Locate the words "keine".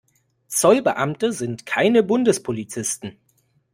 1.67-2.01